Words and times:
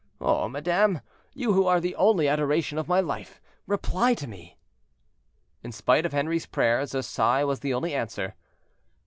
Oh, 0.19 0.49
madame, 0.49 1.01
you 1.35 1.53
who 1.53 1.67
are 1.67 1.79
the 1.79 1.95
only 1.95 2.27
adoration 2.27 2.79
of 2.79 2.87
my 2.87 2.99
life, 3.01 3.39
reply 3.67 4.15
to 4.15 4.25
me." 4.25 4.57
In 5.61 5.71
spite 5.71 6.07
of 6.07 6.11
Henri's 6.11 6.47
prayers, 6.47 6.95
a 6.95 7.03
sigh 7.03 7.43
was 7.43 7.59
the 7.59 7.75
only 7.75 7.93
answer. 7.93 8.33